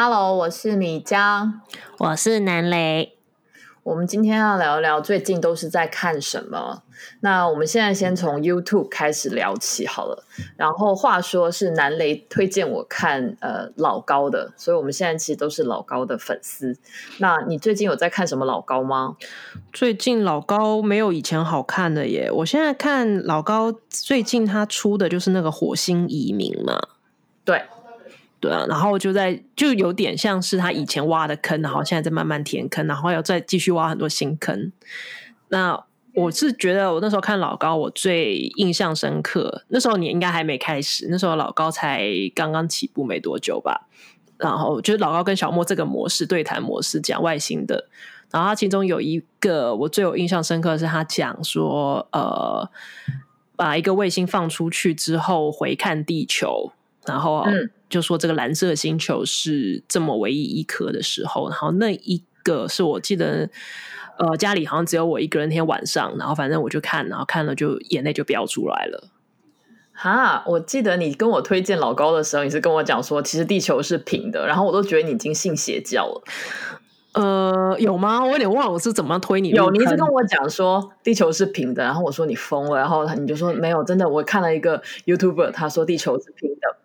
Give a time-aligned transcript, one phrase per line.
[0.00, 1.60] Hello，我是米江，
[1.98, 3.16] 我是南雷。
[3.82, 6.84] 我们今天要聊一聊最近都是在看什么。
[7.18, 10.22] 那我们现在先从 YouTube 开始聊起好了。
[10.56, 16.76] 然后话说是南雷推荐我看呃老高的，所以我们现在其实都是老高的粉丝。
[17.18, 19.16] 那你最近有在看什么老高吗？
[19.72, 22.30] 最近老高没有以前好看的耶。
[22.30, 26.80] 我现在看老高最近他出的就是那个火星移民嘛。
[27.44, 27.64] 对。
[28.40, 34.70] 对啊，然后就在就有点像是他以前挖的坑，然后现在在慢慢填坑，然后要再继续挖很多新坑。
[35.48, 35.84] 那
[36.14, 39.64] 我是觉得我那时候看老高，我最印象深刻。
[39.68, 43.88] 那时候你应该还没开始，那时候老高才刚刚起步没多久吧。
[44.36, 47.88] 然后就是老高跟小莫这个模式对谈模式讲外星的，
[48.30, 52.70] 然后他其中有一个我最有印象深刻的是他讲说，呃，
[53.56, 56.70] 把一个卫星放出去之后回看地球。
[57.06, 57.42] 然后
[57.88, 63.48] 就说这个蓝色星球是这么唯一一颗的时候，然后那一个是我记得，
[64.18, 69.08] 呃，家里好像只有我一个人那天晚上，然后反正我就看，然后看了就眼泪就飙出来了。
[69.92, 76.22] 哈，我记得你跟我推荐老高的时候，你是跟我讲说，其实地球是平的，然后我都觉得你已经信邪教了。
[77.14, 78.24] 呃，有吗？
[78.24, 79.48] 我有点忘了我是怎么推你。
[79.48, 86.77] 有，你一直跟我讲说地球是平的，然后我说你疯了，然后你就说没有，真的，我看了一个 YouTuber，他说地球是平的。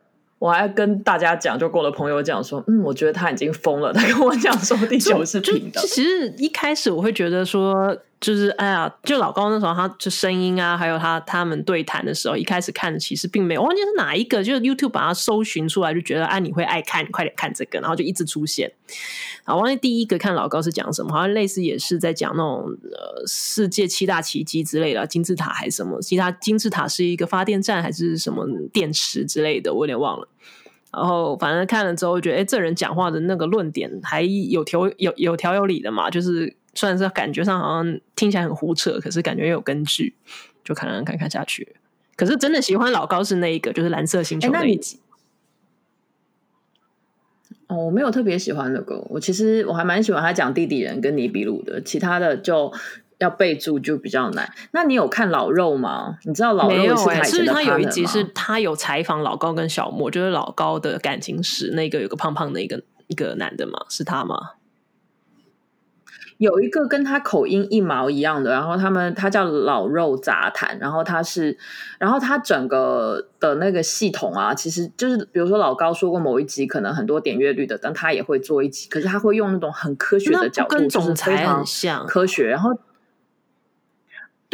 [0.44, 3.94] 我还跟大家讲，就跟我的朋友讲说，嗯，我觉得他已经疯了。
[3.94, 5.80] 他跟我讲说，地球是平的。
[5.80, 7.98] 其实一开始我会觉得说。
[8.24, 18.72] 就是哎呀，就老高那时候，他就声音啊，还有他他们对谈的时候，一开始看其实并没有，忘记是哪一个，就是 YouTube 把它搜寻出来，就觉得啊，你会爱看，快点看这个，然后就一直出现。
[19.44, 22.64] 啊，忘记第一个看老高是讲什么，好像类似也是在讲那种
[22.94, 26.02] 呃世界七大奇迹之类的，金字塔还是什么？
[26.02, 30.26] 其他金字塔是一个发电站还是什么电池之类的，我有点忘了。
[30.94, 36.56] 然后反正看了之后，觉得哎，这人讲话的那个论点还有条有有条有理的嘛，就是。
[36.74, 40.16] 虽然是感觉上好像听起来很胡扯，可是感觉又有根据，
[40.64, 41.76] 就看看看看下去。
[42.16, 45.00] 可是真的喜欢老高是那一个，就是蓝色星球那一集。
[47.68, 52.72] 哦，我没有特别喜欢那个，我其实我还蛮喜欢他讲弟弟人跟尼比鲁的，其他的就
[53.18, 54.52] 要备注就比较难。
[54.72, 56.18] 那你有看老肉吗？
[56.24, 64.52] 你知道老肉是他是他有一集是他有采访老高跟小莫，就是老高的感情史，那个有个胖胖的一个一个男的嘛，是他吗？
[66.38, 71.58] 有一个跟他口音一毛一样的，然后他们他叫老肉杂谈，然后他是，
[72.00, 81.64] 然后他整个的那个系统啊，其实就是比如说老高说过某一集可能很多点阅率的，但他也会做一集，可是他会用那种很科学的角度，就是非常
[82.08, 82.72] 科学，然后。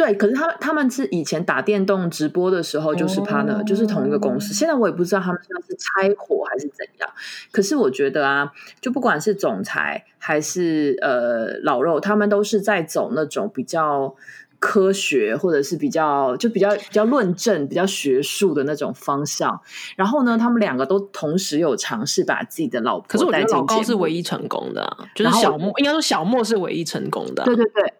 [0.00, 4.54] 对，可是他们他们是以前打电动直播的时候就是 partner，就是同一个公司。
[4.54, 7.10] 现在我也不知道他们现在是拆伙还是怎样。
[7.52, 8.50] 可是我觉得啊，
[8.80, 14.14] 就不管是总裁还是呃老肉，他们都是在走那种比较
[14.58, 19.60] 科学或者是比较就比较比较论证、比较学术的那种方向。
[19.96, 27.44] 然后呢，他们两个都同时有尝试把自己的老婆，可是我觉得老高是唯一成功的，就是小莫应该说小莫是唯一成功的。
[27.44, 27.92] 对对对。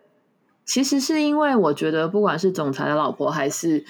[0.70, 3.84] 其实是因为我觉得，不管是总裁的老婆还是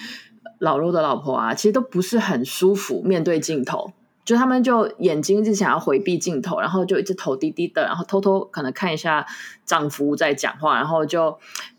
[0.57, 3.93] 老肉的老婆啊，其实都不是很舒服面对镜头。
[4.25, 9.27] 就他们就眼睛一直想要回避镜头，然后就一直头低低的，然后偷偷可能看一下
[9.63, 11.37] 丈夫在讲话，然后就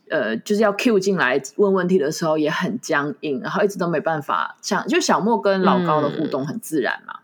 [0.09, 7.15] 呃就是要 Q 进来问问题的时候也很僵硬，然后一直都没办法像就小莫跟老高的互动很自然嘛。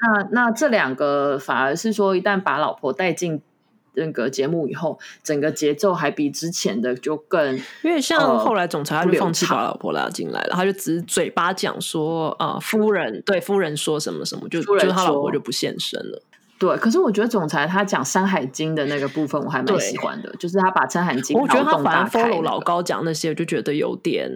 [0.00, 3.42] 那那这两个反而是说，一旦把老婆带进。
[3.94, 16.22] 那个节目以后，整个节奏还比之前的就更，因为像后来总裁他就放弃把老婆拉进来了，他就只嘴巴讲说啊，夫人对夫人说什么什么，就就他老婆就不现身了。
[16.56, 24.30] 对，可是我觉得总裁他讲《山海经》的那个部分我还蛮喜欢的，就是他把《山海经》我觉得他反而 follow 老高讲那些，我就觉得有点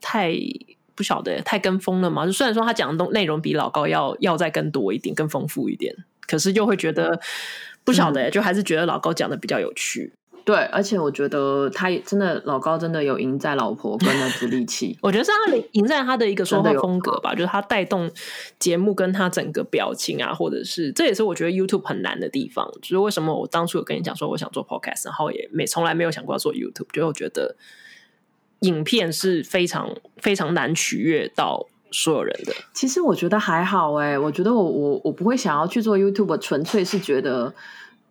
[0.00, 0.34] 太
[0.94, 2.24] 不晓得太跟风了嘛。
[2.24, 5.94] 就虽然说他讲的东内容比老高要要再更多一点、更丰富一点，
[6.26, 7.20] 可是就会觉得。
[7.86, 10.12] 不晓得，就还是觉得老高讲的比较有趣。
[10.44, 14.96] 对，而且我觉得他真的老高真的有赢在老婆跟那只力气。
[15.02, 18.10] 我觉得是他赢在他的一个说话风格吧，就是他带动
[18.58, 22.68] 节目跟他整个表情啊，或者是这也是我觉得 YouTube 很难的地方。
[22.82, 27.56] 就是为什么我当初有跟你讲说我想做 Podcast，然后也没从来没有想过要做 YouTube，就我觉得
[28.60, 31.68] 影片是非常非常难取悦到。
[31.90, 37.52] 所有人的，其实我觉得还好哎，我觉得我我我不会想要去做 YouTube，纯粹是觉得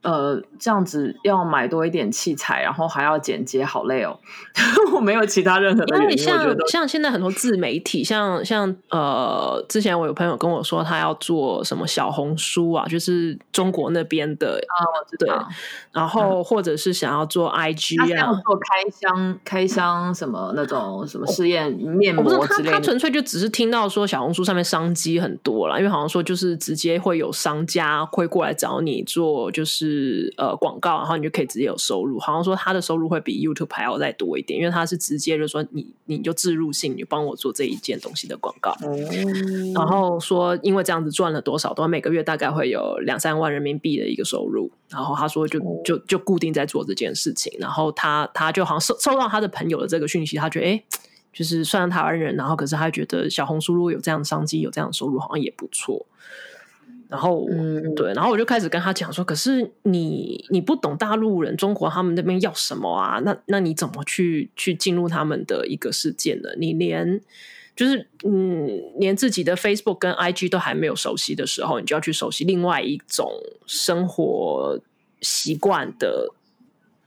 [0.06, 4.20] 呃，这样子要买多一点器材，然后还要剪接，好累哦。
[4.94, 14.78] 我没有其他任何的原因，像像现在很多自媒体，像像呃，之前我有朋友跟我说，他要做什么小红书啊，就是中国那边的啊，
[15.18, 15.48] 对道。
[15.92, 22.76] 然后或者是想要做 IG 啊，做开箱、开箱什么那种什么试验面我不知道他膜之类的。
[22.76, 29.95] 他纯粹就只是听到说小红书上面商机很多啦，因为好像说就是直接会有商家会过来找你做就是
[30.38, 32.20] 呃广告，然后你就可以直接有收入。
[32.20, 38.72] 好像说他的收入会比 YouTube 还要再多一点，因为他是直接就说你你就置入性，你帮我做这一件东西的广告。
[38.82, 38.96] 哦，
[39.74, 44.72] 然后说，因为这样子赚了多少，都每个月大概会有两三万人民币的一个收入。
[44.90, 47.52] 然后他说就，就就固定在做这件事情。
[47.60, 50.84] 然后他他就好像收收到他的朋友的这个讯息，他觉得哎，
[51.34, 56.06] 就是虽然台湾人，然后可是他觉得小红书如果有这样的商机，有这样的收入，好像也不错。
[57.08, 63.20] 然后，嗯对，然后我就开始跟他讲说，可是你你不懂大陆人、中国他们那边要什么啊？
[63.24, 66.50] 那那你怎么去去进入他们的一个世界呢？
[66.58, 67.22] 你连
[67.76, 68.68] 就是嗯，
[68.98, 73.30] 连自己的 Facebook 跟 IG 都还没有熟悉的时候，你就要去熟悉另外一种
[73.68, 74.80] 生活
[75.22, 76.34] 习惯的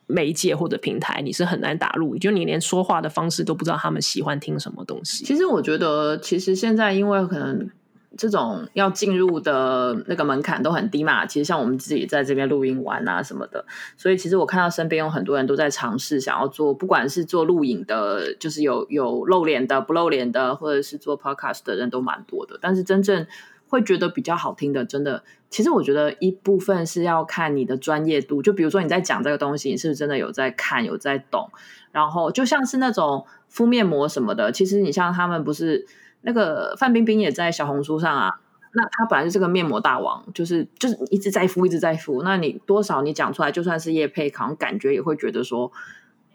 [0.06, 2.16] 媒介或者平台，你是很难打入。
[2.16, 5.24] 就你连说话的方式都不知道他们喜欢听什么东西。
[5.24, 7.68] 其实我觉得，其实现在因为可能
[8.16, 13.64] 这种要进入的那个门槛都很低嘛，其实像我们自己在这边录音玩啊什么的，
[13.96, 22.58] 所以其实我看到身边有很多人都在尝试想要做，不管是做录影的，就是有有露脸的、不露脸的，或者是做 podcast 的人都蛮多的。
[22.60, 23.26] 但是真正
[23.69, 31.50] 会觉得比较好听的，真的，其实我觉得一部分是要看你的专业度，就比如说你在讲这个东西，你是不是真的有在看、有在懂，
[31.93, 35.87] 然后就像是那种敷面膜什么的，其实你像他们不是。
[36.23, 38.31] 那个范冰冰也在小红书上啊，
[38.73, 42.23] 那她本来就是个面膜大王，就是就是一直在敷，一直在敷。
[42.23, 45.70] 那你多少你讲出来，就算是叶佩，好像感觉也会觉得说，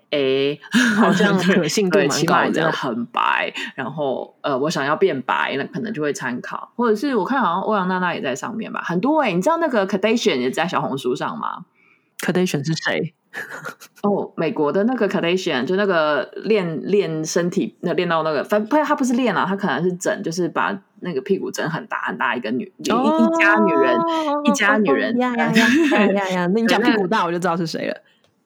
[0.09, 0.57] 哎，
[0.95, 2.71] 好像 可信度，蛮高起码真的的。
[2.71, 3.53] 很白。
[3.75, 11.65] 然后呃，我想要变白，那可能就会参考，或者是我看好像欧阳娜娜也在上面吧，很多哎、你知道那个 Kardashian 也在小红书上吗
[12.19, 13.13] ？Kardashian 是谁？
[14.03, 22.87] 哦，美国的那个 Kardashian 就那个练练身体，那练到那个，反不，他不是练啊，他可能是整，就是把那个屁股整很大很大一个女一一
[23.39, 23.97] 家女人，
[24.45, 26.47] 一家女人呀呀呀呀呀呀！
[26.53, 27.95] 那你讲屁股大，我就知道是谁了。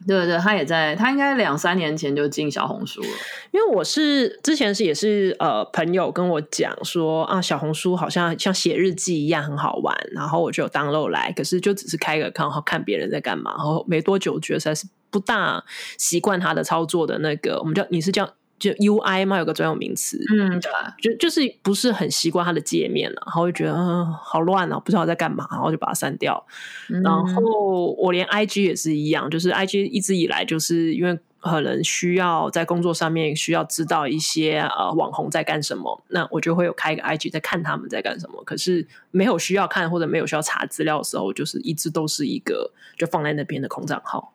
[0.06, 3.08] 对对，他也在，他应该两三年前就进小红书了。
[3.52, 15.64] 因为我是之前是也是呃朋友跟我讲说啊，小红书好像像写日记一样很好玩，然后我就有 download 来，可是就只是开个看，然后看别人在干嘛，然后没多久觉得实在是不大
[15.98, 18.30] 习惯他的操作的那个，我们叫你是叫
[18.60, 19.38] 就 UI 嘛？
[19.38, 20.72] 有个专有名词，嗯，对，
[21.02, 26.44] 就就是不是很习惯它的界面了，然后就觉得嗯好乱啊，不知道在干嘛，然后就把它删掉。
[26.90, 38.44] 嗯然后我连 IG 也是一样，就是 IG 一直以来就是因为可能需要在工作上面需要知道一些呃网红在干什么，那我就会有开一个 IG 在看他们在干什么。
[38.44, 44.34] 可是没有需要看或者没有需要查资料的时候，就是一直都是一个就放在那边的空账号。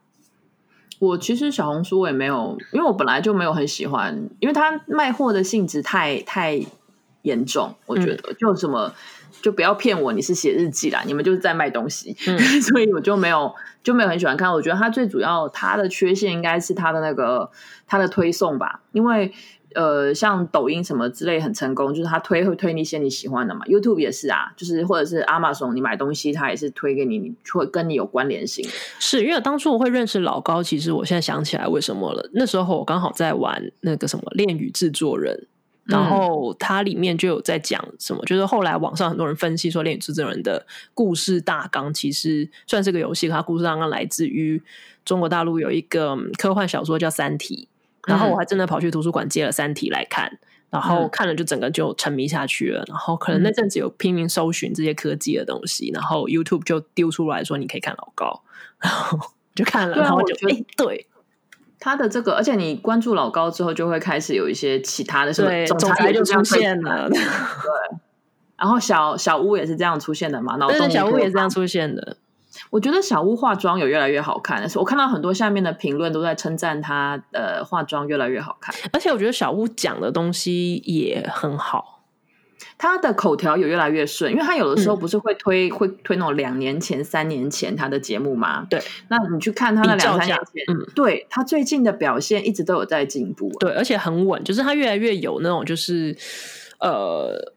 [1.02, 6.60] 我其实小红书我也没有，因为我本来就没有很喜欢，因为它卖货的性质太太
[7.22, 8.94] 严重，我觉得、就什么
[9.42, 13.52] 就不要骗我，你是写日记啦，你们就是在卖东西， 嗯所以我就没有
[13.82, 14.52] 就没有很喜欢看。
[14.52, 17.50] 我觉得它最主要它的缺陷应该是它的那个
[17.88, 19.32] 它的推送吧，因为。
[19.74, 23.64] 呃，像抖音什么之类很成功，就是他推会推你一些你喜欢的嘛。
[23.66, 28.68] YouTube 也是啊，就是或者是 Amazon，你买东西他也是推给你，你会跟你有关联性。
[28.98, 32.30] 是因为当初我会认识老高，其实我现在想起来为什么了。
[32.32, 35.34] 那时候我刚好在玩那个什么《恋与制作人》，
[35.84, 44.62] 然后它里面就有在讲什么，就是后来网上很多人分析说，《恋与制作人》的故事大纲其实算是个游戏，它故事大纲来自于
[45.04, 47.68] 中国大陆有一个嗯科幻小说叫《三体》，
[48.06, 50.38] 然后我还真的跑去图书馆借了《三体》来看。
[50.70, 58.42] 然后看了就整个就沉迷下去了，然后可能那阵子有拼命搜寻这些科技的东西，然后 YouTube 就丢出来说你可以看老高，
[58.78, 59.18] 然后
[59.54, 61.06] 就看了，然后就我觉得哎对。
[61.78, 67.20] 他的这个，而且你关注老高之后，就会开始有一些其他的什么对，总裁就出现了，对。
[68.56, 72.16] 然后小小屋也是这样出现的嘛，脑洞小屋也是这样出现的，
[72.72, 82.02] 我觉得小屋化妆有越来越好看，我看到很多下面的评论都在称赞她呃化妆越来越好看，而且我觉得小屋讲的东西也很好，
[82.78, 88.66] 他的口条也越来越顺，因为他有的嗯时候不是会推、会推那种两年前、三年前他的节目吗？
[88.70, 96.16] 对，那你去看她那比较两三年前，嗯，对他最近的表现一直都有在进步，对，而且很稳，就是他越来越有那种就是
[96.80, 97.52] 呃。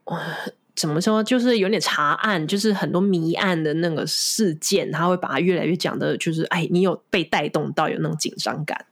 [0.75, 8.85] 怎么说，就是有点查案，就是很多谜案的那个事件，他会把它越来越讲的，就是哎，你有被带动到，有那种紧张感。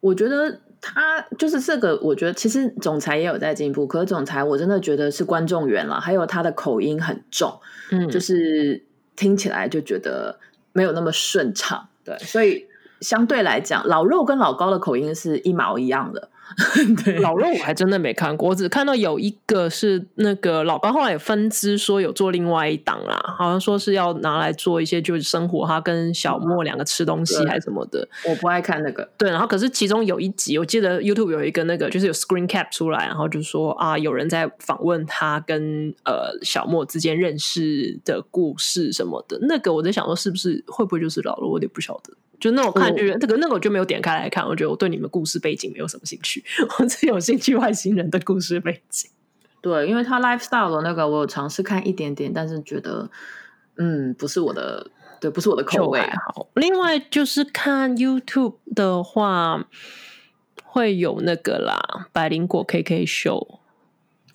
[0.00, 7.60] 我觉得他就是这个，我觉得其实总裁也有在进步，可是总裁我真的觉得是观众缘了，还有他的口音很重，
[7.92, 10.40] 嗯，就是听起来就觉得
[10.72, 12.66] 没有那么顺畅，对，所以
[13.00, 16.30] 相对来讲，老肉跟老高的口音是一毛一样的。
[17.22, 28.06] 老肉我还真的没看过，我只看到有一个是那个老高，后来有分支说有做另外一档啦，好像说是要拿来做一些就是生活，他跟小莫两个吃东西还是什么的。
[28.28, 29.08] 我不爱看那个。
[29.16, 39.38] 对，然后可是其中有一集，我记得 YouTube 有一个那个就是有 Screen Cap 出来，然后就说啊，有人在访问他跟呃小莫之间认识的故事什么的。
[39.42, 41.48] 那个我在想说，是不是会不会就是老了？
[41.48, 42.12] 我也不晓得。
[42.42, 46.42] 就那我看就这个那个我就没有点开来看，我觉得我对你们故事背景没有什么兴趣，
[46.80, 49.08] 我只有兴趣外星人的故事背景。
[49.60, 53.08] 对，因为他 lifestyle 的那个我有尝试看一点点，但是觉得
[53.76, 56.00] 嗯不是我的，对，不是我的口味。
[56.00, 59.68] 好，另外就是看 YouTube 的话，
[60.64, 63.60] 会有那个啦，百灵果 KK show。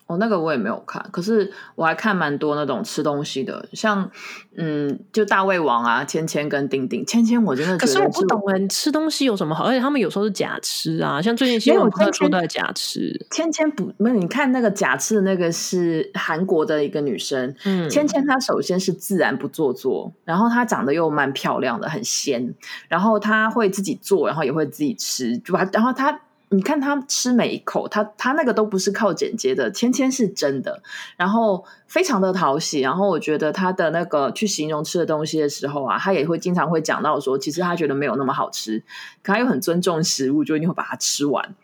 [0.08, 4.10] 哦，那个我也没有看，可是我还看蛮多那种吃东西的，像
[4.56, 9.64] 嗯，就大胃王啊，芊芊跟丁丁，芊芊我真的可是我不懂哎，吃东西有什么好？
[9.64, 22.54] 而且他们有时候是假吃啊，像最近新闻都说在假吃，芊芊不，没有你看那个假吃的那个是韩国的一个女生，嗯，芊芊她首先是自然不做作，然后她长得又蛮漂亮的，很仙，
[22.88, 26.18] 然后她会自己做，然后也会自己吃，就把然后她。
[26.50, 30.82] 你看他吃每一口，他他那个都不是靠剪接的，芊芊是真的，
[31.18, 32.80] 然后非常的讨喜。
[32.80, 38.82] 然后我觉得他的那个去形容吃的东西的时候啊，他也会经常会讲到说，其实他觉得没有那么好吃，
[39.22, 41.54] 可他又很尊重食物，就一定会把它吃完。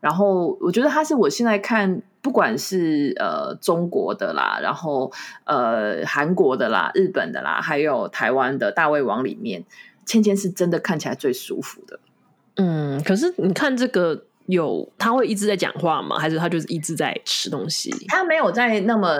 [0.00, 5.12] 然后我觉得他是我现在看，不管是呃中国的啦，然后
[5.44, 9.64] 呃韩国的啦、日本的啦，还有台湾的大胃王里面，
[10.04, 12.00] 芊芊是真的看起来最舒服的。
[12.56, 14.24] 嗯，可是你看这个。
[14.46, 16.18] 有他会一直在讲话吗？
[16.18, 17.90] 还是他就是一直在吃东西？
[18.08, 19.16] 他没有在那么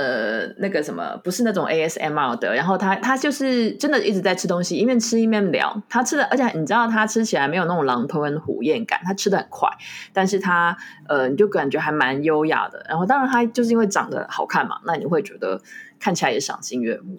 [0.58, 2.54] 那个什么，不是那种 ASMR 的。
[2.54, 5.80] 然后他他就是真的一直在吃东西，一面吃一面聊。
[5.88, 9.68] 他吃的，而且你知道他吃起来没有那种狼吞虎咽感，他吃的很快，
[10.12, 10.76] 但是他
[11.08, 12.84] 呃，你就感觉还蛮优雅的。
[12.88, 15.60] 然后当然他就是因为长得好看嘛，那你会觉得
[15.98, 17.16] 看起来也赏心悦目。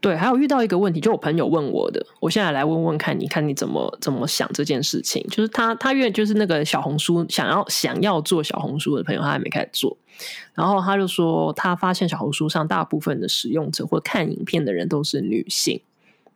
[0.00, 5.22] 对，还有遇到一个问题，就我朋友问我的，我现在来问问看，你看你怎么怎么想这件事情？
[5.28, 9.94] 就是他，他愿就是那个小红书想要想要做小红书的朋友，他还没开始做，
[10.54, 15.78] 然后他就说，他发现小红书上大部分的使用者或看影片的人都是女性，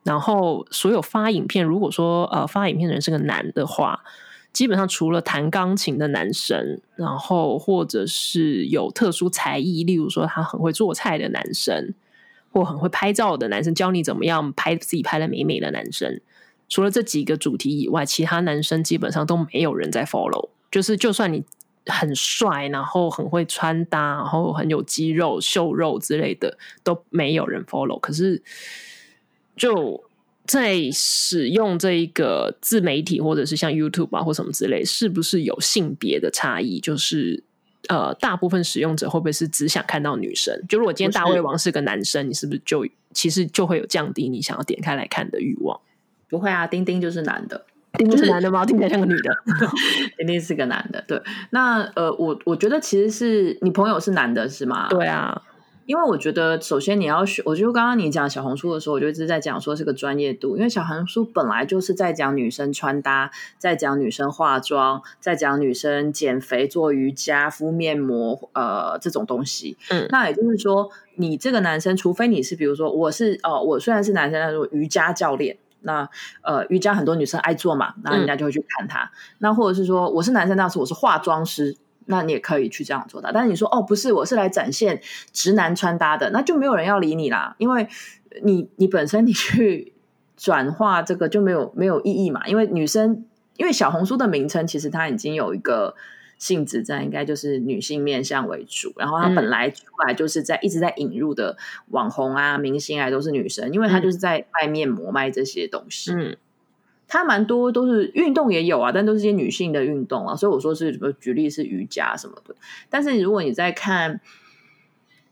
[0.02, 4.04] 然后所有发影片，如果说呃发影片的人是个男的话，
[4.52, 11.94] 基本上除了弹钢琴的男生，然后或者是有特殊才艺，例如说他很会做菜的男生。
[12.54, 16.20] 或很会拍照的男生，教你怎么样拍自己拍的美美的男生，
[16.68, 20.50] 除了这几个主题以外，其他男生基本上都没有人在 follow。
[20.70, 21.42] 就是就算你
[21.86, 27.98] 很帅，然后很会穿搭，然后很有肌肉、秀肉之类的，都没有人 follow。
[27.98, 28.40] 可是
[29.56, 30.04] 就
[30.46, 36.78] 在使用这一个自媒体，或者是像 YouTube 啊或什么之类，是不是有性别的差异？
[36.78, 37.42] 就是。
[37.88, 40.58] 呃，大部分使用者会不会是只想看到女生？
[40.68, 45.78] 就如果今天大胃王是个男生，你是不是就其实就会有降低你想要点开来看的欲望？
[46.28, 47.64] 不会啊，丁丁就是男的，
[47.98, 48.64] 丁丁是男的吗？
[48.64, 49.36] 听起来像个女的，
[50.18, 51.04] 丁丁是个男的。
[51.06, 54.88] 对，那呃，我我觉得其实是你朋友是男的，是吗？
[54.88, 55.42] 对啊。
[55.86, 60.56] 因为我觉得，首先你要学，我就刚刚你讲小红书的时候，我就一直在讲说这个专业度。
[60.56, 69.76] 因为小红书本来就是在讲女生穿搭，在讲女生化妆，在讲女生减肥、做瑜伽、敷面膜，呃，这种东西。
[69.90, 76.08] 嗯，那也就是说，你这个男生，除非你是，比如说，我是哦，我虽然是男生，但是瑜伽教练，那
[76.42, 79.10] 呃，瑜伽很多女生爱做嘛，那人家就会去看他。
[79.38, 81.76] 那或者是说，我是男生，但是我是化妆师。
[82.06, 85.00] 那你也可以去这样做的，但是你说哦，不是，我是来展现
[85.32, 87.88] 直男穿搭的，那就没有人要理你啦，因为
[88.42, 89.92] 你你本身你去
[90.36, 93.24] 转化这个就没有没有意义嘛，因为女生
[93.56, 95.94] 因为小红书的名称其实它已经有一个
[96.38, 101.56] 性质在，应该就是女性面向为主，然后它本来出来就是在一直在引入的
[101.88, 106.36] 网红啊、明星啊都是女生，因为它就是在卖面膜卖这些东西，嗯。
[107.14, 112.56] 它蛮多都是运动也有啊，但都是些女性的运动啊，所以我说是什么举例是瑜伽什么的。
[112.90, 114.20] 但是如果你在看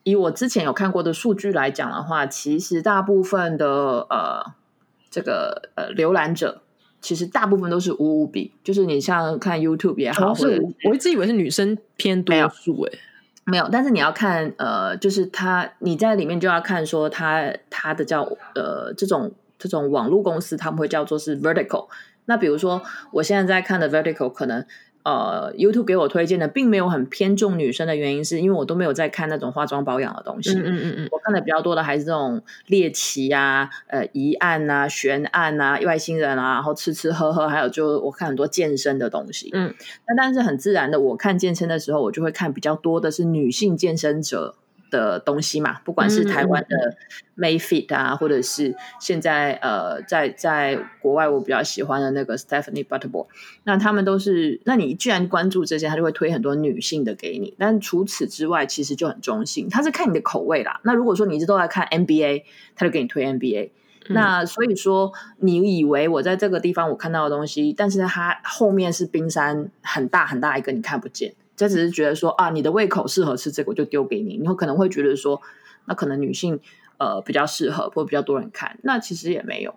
[0.05, 4.55] 以我之前有看过的数据来讲的话，其实大部分的呃
[5.11, 6.63] 这个呃浏览者，
[7.01, 12.93] 其实大部分都是五五比，就是你像看 YouTube 也好，或者我一直以为是女生偏多数哎。
[13.45, 18.23] 没有，但是你要看呃，就是他你在里面就要看说他他的叫
[18.55, 19.33] 呃这种
[19.69, 21.89] 这种网络公司他们会叫做是 vertical。
[22.27, 24.65] 那比如说我现在在看的 vertical 可能。
[25.05, 30.55] 呃，YouTube 给我推荐的并没有很偏重女生的原因，是因为我都没有在看那种化妆保养的东西。
[30.55, 39.51] 嗯嗯嗯我看的比较多的还是这种猎奇啊、呃疑案啊、悬案啊、外星人啊，然后吃吃喝喝，还有就我看很多健身的东西。
[39.53, 39.75] 嗯，
[40.07, 44.55] 那但是很自然的，我看健身的时候，我就会看比较多的是女性健身者。
[44.93, 46.97] 的东西嘛，不管是台湾的
[47.37, 53.27] Mayfit 啊，或者是现在呃，在在国外我比较喜欢的那个 Stephanie Butterball，
[53.65, 57.57] 那他们都是，那你既然关注这些，他就会推很多女性的给你。
[57.59, 60.81] 但除此之外，其实就很中性，他是看你的口味啦。
[60.85, 62.45] 那如果说你一直都在看 NBA，
[62.77, 63.71] 他就给你推 NBA。
[64.09, 71.35] 那所以说，你以为我在这个地方我看到的东西，但是它后面是冰山很大很大一个，你看不见。
[71.63, 74.37] 这只是觉得说啊，你的胃口适合吃这个，我就丢给你。
[74.37, 75.41] 你会可能会觉得说，
[75.85, 76.59] 那可能女性
[76.99, 78.81] 呃比较适合，或比较多人看。
[78.83, 79.77] 那其实也没有。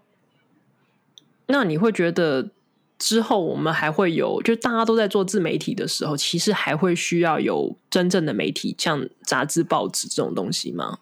[1.46, 2.50] 那你会觉得
[2.98, 10.98] 之后我们还会有，就大家都在做自媒体的时候，其实还会需要有真正的媒体，像杂志、报纸这种东西吗？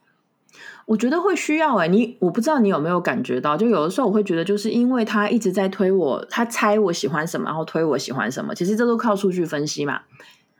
[0.85, 10.01] 我觉得会需要哎，你我不知道你有没有感觉到，就有的时候我会觉得，就是因为他一直在推我，他猜我喜欢什么，然后推我喜欢什么，其实这都靠数据分析嘛。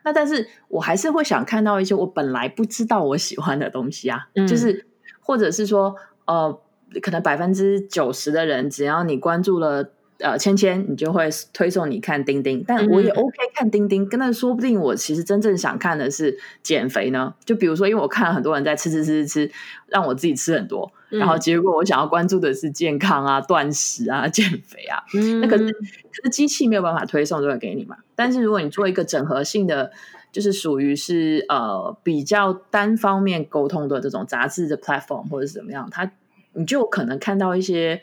[0.03, 4.85] 那但是我还是会想看到一些我本来不知道我喜欢的东西啊，就是
[5.19, 5.95] 或者是说，
[6.25, 6.61] 呃，
[7.01, 9.91] 可能百分之九十的人，只要你关注了。
[10.19, 14.07] 呃，芊芊，你就会推送你看钉钉，但我也 OK 看钉钉。
[14.07, 17.33] 跟那说不定我其实真正想看的是减肥呢。
[17.43, 19.51] 就比如说，因为我看了很多人在吃吃吃吃吃，
[19.87, 20.89] 让我自己吃很多，
[21.19, 25.03] 然后结果我想要关注的是健康啊、 断食啊、 减肥啊。
[25.41, 27.97] 那可是可是机器没有办法推送这个给你嘛？
[28.15, 29.91] 但是如果你做一个整合性的，
[30.31, 36.11] 就是属于是呃比较单方面沟通的这种杂志的 platform 或者是怎么样，它
[36.53, 38.01] 你就可能看到一些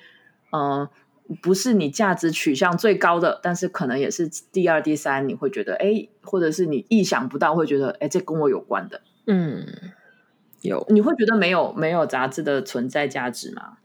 [0.52, 0.88] 嗯。
[1.40, 9.00] 不是你价值取向最高的，但是可能也是第二、第三，你会觉得哎，或者是你意想不到，会觉得哎，这跟我有关的。
[9.29, 9.64] 嗯，
[10.62, 13.79] 有，你会觉得没有没有杂志的存在价值吗？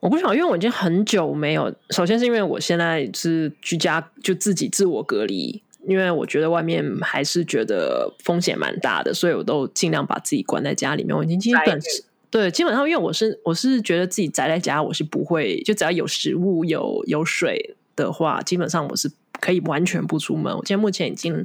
[0.00, 1.72] 我不想，因为我已经很久没有。
[1.90, 11.16] 首先是因为我现在是居家，就自己自我隔离，因为我觉得外面还是觉得风险蛮大的，所以我都尽量把自己关在家里面。
[11.16, 12.04] 我已经基本是。
[12.30, 20.52] 对，基本上因为我是我是觉得自己宅在家，我是不会就只要有食物有有水的话，基本上我是可以完全不出门。
[20.56, 21.44] 我现在目前已经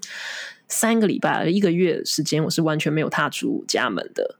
[0.67, 4.35] 三个礼拜，一个月时间，我是完全没有踏出家门的。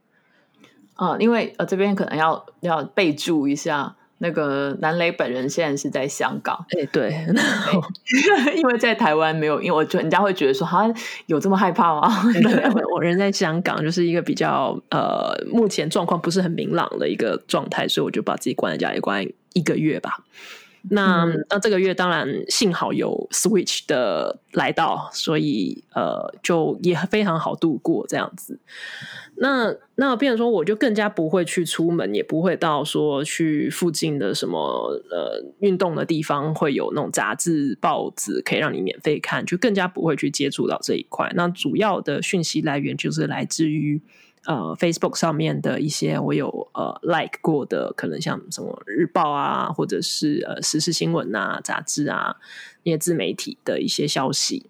[0.95, 3.95] 啊，因为呃这边可能要要备注一下。
[4.19, 7.23] 那个南雷本人现在是在香港，哎，对，
[8.57, 10.91] 因为在台湾没有，因为我觉得人家会觉得说，好像
[11.27, 12.11] 有这么害怕吗？
[12.91, 20.23] 我人在香港，就是一个比较呃，目前状况不是很明朗的一个状态，所以我就把自己关在家里关一个月吧。
[20.89, 28.59] 那那这个月当然幸好有 Switch 的来到，所以呃，就也非常好度过这样子。
[29.39, 34.59] 那那变成说，我就更加不会去出门，也不会到说去附近的什么
[35.11, 41.31] 呃运动的地方会有那种杂志报纸可以让你免费看，就更加不会去接触到这一块。
[41.35, 44.01] 那主要的讯息来源就是来自于
[44.47, 52.37] 呃 Facebook 上面的一些我有呃 like 过的，可能像什么日报啊，或者是呃时事新闻啊、杂志啊
[52.81, 54.65] 那些自媒体的一些消息。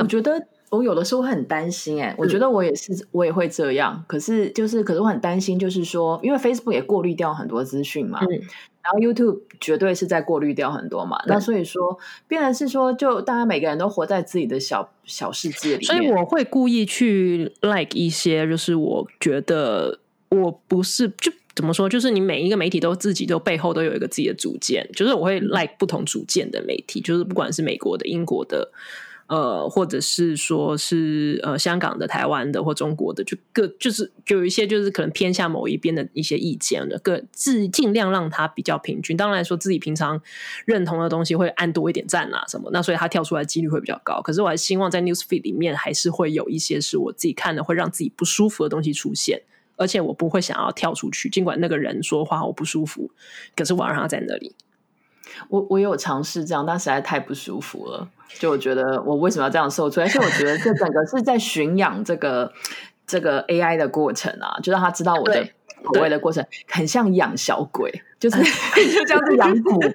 [0.00, 0.48] 我觉得。
[0.70, 4.04] 我有的时候会很担心，哎，我觉得我也是，我也会这样。
[4.06, 11.20] 可是，就是，可是我很担心，就是说，因为 Facebook 也过滤掉很多资讯嘛，然后 YouTube 绝对是在过滤掉很多嘛。
[11.26, 15.84] 那所以说，变然是说，就大家每个人都活在自己的小小世界里。
[15.84, 28.70] 所以我会故意去 like 一些，就是我觉得我不是就怎么说，就是你每一个媒体都自己都背后都有一个自己的主见，就是我会 like 不同主见的媒体，就是不管是美国的、英国的。
[29.30, 39.16] 呃，或者是说是呃香港的、台湾的或中国的，就各就是就有一些就是可能偏向某一边的一些意见的，各自尽量让它比较平均。
[39.16, 40.20] 当然说自己平常
[40.66, 44.20] 认同的东西会按多一点赞啊什么，那所以它跳出来几率会比较高。
[44.20, 49.40] 可是我还希望在 newsfeed 里面还是会有一些是我自己看的会让自己不舒服的东西出现，
[49.76, 53.12] 而且我不会想要跳出去，尽管那个人说话我不舒服，
[53.54, 54.56] 可是我让他在那里。
[55.48, 58.08] 我我有尝试这样，但实在太不舒服了。
[58.38, 60.04] 就我觉得，我为什么要这样受罪？
[60.04, 62.52] 而且我觉得这整个是在驯养这个
[63.06, 65.44] 这个 AI 的过程啊，就让他知道我的
[65.82, 67.90] 口味的过程，很像养小鬼，
[68.20, 68.38] 就是
[68.94, 69.94] 就这样子养蛊，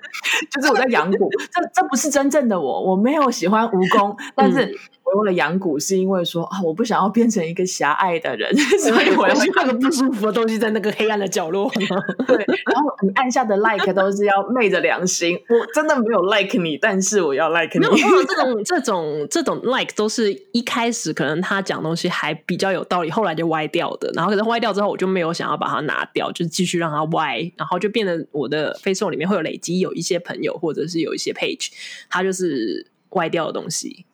[0.52, 1.30] 就是我在养蛊。
[1.52, 4.78] 这这不是真正的我，我没有喜欢蜈蚣，但是
[5.16, 11.72] 我用了养蛊，是因为说啊，我不想要变成一个狭隘的人， 所以我要那个不舒服的东西在那个黑暗的角落。
[12.28, 17.86] 对，然后你按下的 like 都是要昧着良心，我真的没有 like 你，但是我要 like 你。
[18.28, 24.12] 这种这种这种 like 都是一开始可能他讲东西还比较有道理，后来就歪掉的。
[24.14, 31.70] 然后可能歪掉之后，我就没有想要把它拿掉，就继续让它歪，然后就变得我的 Facebook 里面会有累积有一些朋友，或者是有一些 page，
[32.10, 34.06] 它就是歪掉的东西。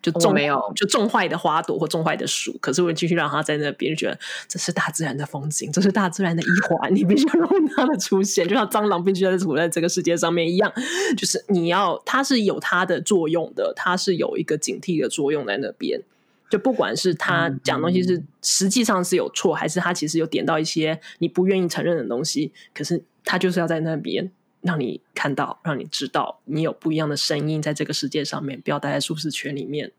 [0.00, 10.72] 就种没有，就种坏的花朵或种坏的树，可是我继续让它在那边，觉得这是大自然的风景，这是大自然的一环， 你必须要让它的出现，就像蟑螂必须要处在这个世界上面一样，
[11.16, 16.00] 就是你要它是有它的作用的，它是有一个警惕的作用在那边。
[16.50, 24.30] 就不管是他讲东西是实际上是有错，还是他其实有点到一些你不愿意承认的东西，可是他就是要在那边
[24.60, 29.92] 让你看到，让你知道你有不一样的声音在这个世界上面，不要待在舒适圈里面。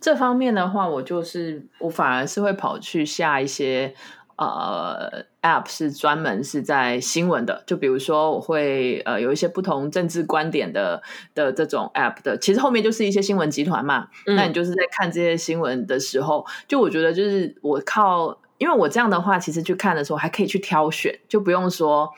[0.00, 3.94] 这方面的话，我就是我反而是会跑去下一些
[4.36, 7.64] 呃 App，是专门是在新闻的。
[7.66, 11.02] 就比如说，我会呃有一些不同政治观点的
[11.34, 14.08] 的这种 App 的，其实后面就是一些新闻集团嘛。
[14.26, 22.12] 那你就是在看这些新闻的时候，就我觉得就是我靠，因为我这样的话，其实去看的时候还可以去挑选，就不用说。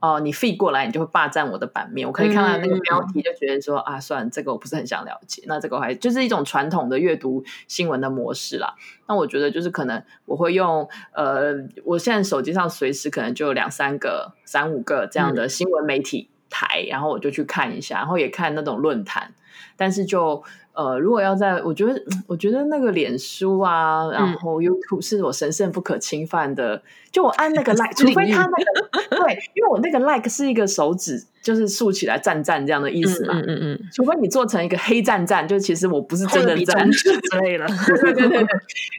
[0.00, 2.06] 哦，你 feed 过来，你就会霸占我的版面。
[2.06, 5.42] 我可以看到那个标题，就觉得说啊，算了，这个我不是很想了解。
[5.46, 8.74] 那这个还就是一种传统的阅读新闻的模式啦。
[9.06, 19.34] 那我觉得就是可能我会用呃，我现在手机上随时可能就有两三个、三五个这样的新闻媒体台，然后我就去看一下，然后也看那种论坛，
[19.76, 20.44] 但是就。
[20.74, 26.80] 呃，如果要在，我觉得，我觉得那个脸书啊，然后 YouTube 是我神圣不可侵犯的。
[27.10, 31.24] 就我按那个 like，除非他那个对，因为我那个 like 是一个手指。
[31.40, 37.66] 就是竖起来赞赞这样的意思嘛，嗯嗯嗯，除非你做成一个黑赞赞，就其实我不是真的赞之类的，
[38.02, 38.46] 对对对对。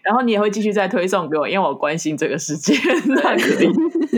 [0.02, 2.74] 然后你也会继续再推送给我，因为我关心这个世界，
[3.06, 3.70] 那可以。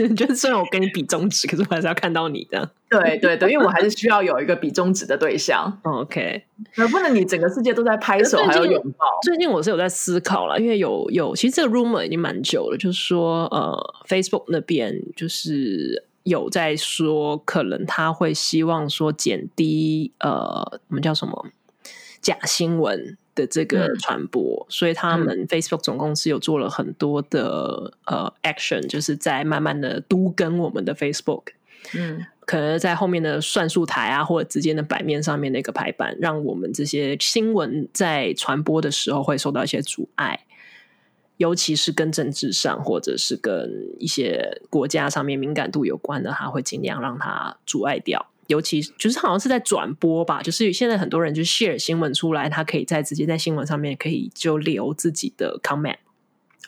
[0.16, 2.70] 就是虽然我跟你比中指，可是我还是要看到你的。
[2.88, 5.70] 对对对，因为我还是需要有一个比中指的对象。
[5.82, 6.42] OK，
[6.76, 9.04] 那不能你整个世界都在拍手还有拥抱。
[9.22, 13.76] 最近我是有在思考了，因为有有，其实这个 rumor 已经蛮久了，就是说呃
[14.08, 16.04] ，Facebook 那边就是。
[16.24, 21.48] 有在说，可能他会希望说减低呃，我们叫什么
[22.20, 31.46] 假新闻的这个传播，所以他们 Facebook 总公司有做了很多的呃 action，就是在慢慢的都跟我们的 Facebook，
[31.92, 40.44] 嗯，可能在后面的算术台啊，或者之间的版面上面的一个排版，让我们这些新闻在传播的时候会受到一些阻碍。
[41.42, 48.24] 尤其是跟政治上，或者是跟一些国家上面敏感度有关的，他会尽量让它阻碍掉。
[48.46, 55.96] 尤其就是好像是在转播吧，就是现在很多人就 share 新闻出来，他可以在直接在新闻上面可以就留自己的 comment。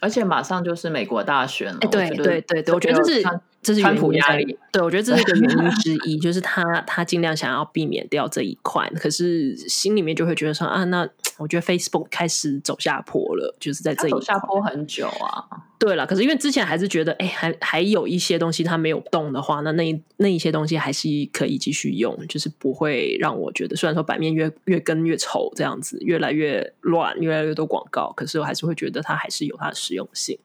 [0.01, 3.23] 而且马上就是美国大选了，对对对对，我觉得就是
[3.64, 15.44] 这是川普压力， 对我觉得这是一个原因之一， 就是他他尽量想要避免掉这一块，可是心里面就会觉得说啊，那 我觉得 Facebook 开始走下坡了，就是在这一走下坡很久啊。
[15.77, 30.38] 对了，可是因为之前还是觉得，哎，还还有一些东西它没有动的话，那那那一些东西还是可以继续用，就是不会让我觉得，虽然说版面越越跟越丑这样子，越来越乱，越来越多广告，可是我还是会觉得它还是有它的实用性。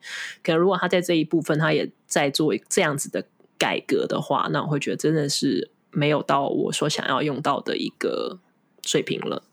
[0.44, 3.24] 可能如果它在这一部分，它也在做这样子的
[3.58, 8.40] 改革的话，那我会觉得真的是没有到我所想要用到的一个
[8.82, 9.44] 水平了。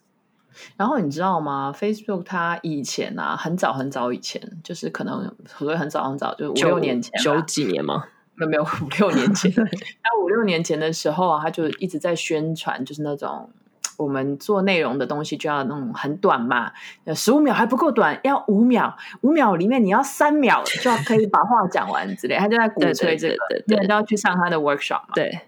[0.79, 8.07] 然后你知道吗？Facebook 它以前啊，很早很早以前，就是可能所谓很早很早，就五六年前，九几年吗？
[8.35, 9.53] 没有没有五六年前。
[9.55, 13.51] 那五六年前的时候啊，他就一直在宣传，就是那种
[13.97, 16.73] 我们做内容的东西就要那种很短嘛，
[17.15, 22.37] 十五秒还不够短，要五秒，五秒里面你要三秒 就要可以把话讲完之类。
[22.37, 25.15] 他就在鼓吹这个，对，都要去上他的 workshop 嘛。
[25.15, 25.41] 对。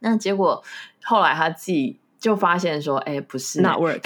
[0.00, 0.62] 那结果
[1.04, 4.02] 后来他自己就发现说，哎，不是，not work。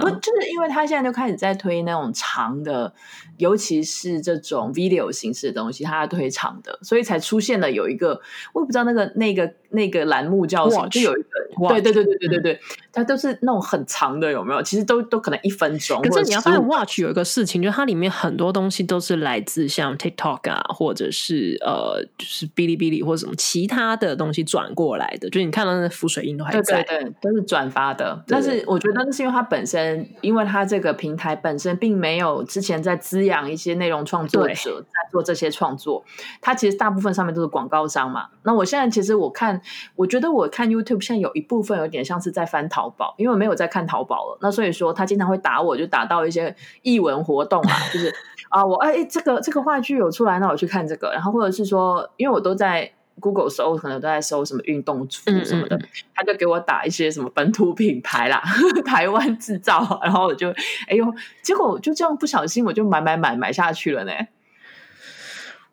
[0.00, 2.92] 不，就是因为他现在就开始在推那种长的，
[3.38, 8.20] 尤其是这种 video 形式的东西，他要推长的，所以才出现了有一个，
[8.52, 12.60] 我也不知道那个那个那个栏目叫什么，就有一个，对对对对对对对，
[12.92, 14.62] 它都是那种很长的，有没有？
[14.62, 16.02] 其实都都可能一分钟。
[16.02, 28.22] 可是你要发现 watch 有一个事情，就它里面很多东西都是来自像 TikTok 啊，或者是呃，就是哔哩哔哩或者什么其他的东西转过来的，就你看到那浮水印都还在，对，都是转发的。
[28.28, 29.69] 但是我觉得那是因为它本身。
[29.70, 36.04] 身，因为它这个平台本身并没有之前在滋养一些内容创作者在做这些创作，
[36.40, 38.26] 它其实大部分上面都是广告商嘛。
[38.42, 39.60] 那我现在其实我看，
[39.94, 44.38] 我觉得我看 YouTube 现在有一部分有点像是在翻淘宝，因为我没有在看淘宝了。
[44.40, 48.12] 那所以说他经常会打我，就打到一些译文活动啊， 就是
[48.48, 51.12] 啊，我哎这个这个话剧有出来，那我去看这个。
[51.12, 55.78] 然后或者是说，因为我都在 Google 搜，可能都在搜什么运动服什么的，
[56.14, 58.42] 他就给我打一些什么本土品牌啦，
[58.84, 60.00] 台湾制造。
[60.02, 60.50] 然后我就
[60.88, 61.06] 哎呦，
[61.42, 64.12] 结果就这样不小心我就买买买买下去了呢。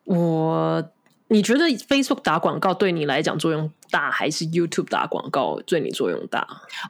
[0.04, 0.90] 我。
[1.30, 6.40] 你觉得 Facebook 打广告对你来讲作用大，还是 YouTube 打广告对你作用大？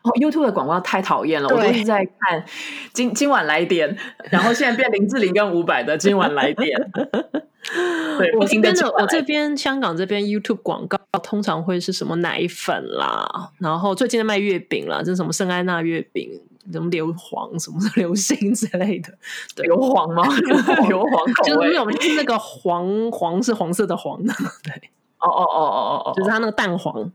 [0.04, 2.44] 哦，YouTube 的广告太讨厌了，我都是在看
[2.92, 3.98] 今今晚来点，
[4.30, 6.70] 然后现在变林志玲跟伍佰的今晚来点。
[8.18, 16.40] 对，我这边的我这边香港这边 YouTube 广告通常会是什么奶粉啦，然后最近在卖月饼啦，这是什么圣安娜月饼。
[16.70, 19.10] 什么硫磺什么 流星之类的，
[19.56, 20.22] 对硫磺吗？
[20.86, 24.74] 硫磺就是没有，就是那个黄黄是黄色的黄的， 对，
[25.18, 27.10] 哦哦哦哦哦哦，就是它那个蛋黄，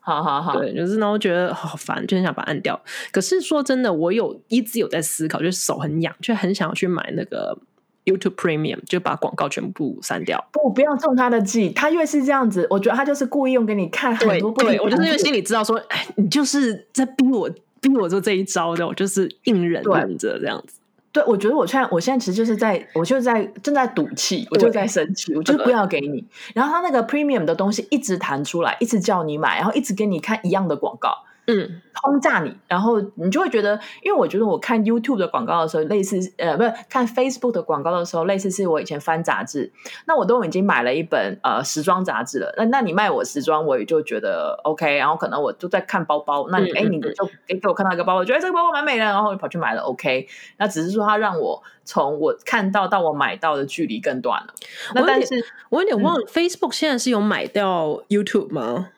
[0.00, 2.80] 好好好，对，就是然后觉得好烦，就很想把它按掉。
[3.12, 7.58] 可是说真的，我有一直有在思考，就是手很痒，就很想要去买那个
[8.04, 10.44] YouTube Premium，就把广告全部删掉。
[10.52, 14.50] 不，不要中他的计，他越是这样子，我觉得他就是故意用给你看很多。
[14.52, 17.50] 对，我就是因为心里知道说，哎，你就是在逼我。
[17.82, 20.74] 逼我做这一招的，我就是硬忍忍着这样子。
[21.12, 26.22] 对，我觉得我现在，我现在其实就是在，我就在正在赌气，我就在生气，我就不要给你。
[26.52, 31.24] 然后他那个 premium 的东西一直弹出来，一直叫你买，然后一直给你看一样的广告。
[31.50, 39.72] 嗯，轰炸你，然后你就会觉得，因为我觉得我看 YouTube 的广告的时候，类似呃，不是看 Facebook 的广告的时候，类似是我以前翻杂志，
[40.06, 54.54] 那我都已经买了一本呃时装杂志了，那那你卖我时装，我也就觉得 OK，然后可能我就在看包包，那你哎，你就给给我看到一个包包，觉得这个包包蛮美的，然后跑去买了 OK，那只是说它让我从我看到到我买到的距离更短了。
[54.94, 55.34] 那但是
[55.70, 58.90] 我有点忘了，Facebook 现在是有买掉 YouTube 吗？